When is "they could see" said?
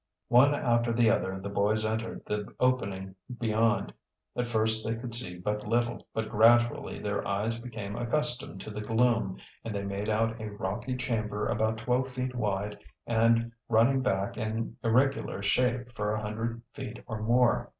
4.83-5.37